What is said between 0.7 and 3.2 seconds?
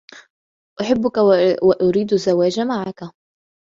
أحبك وأريد الزواج معك.